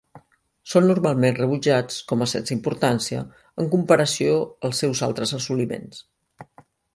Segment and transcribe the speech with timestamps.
[0.71, 3.21] Són normalment rebutjats com a sense importància
[3.65, 6.03] en comparació als seus altres assoliments.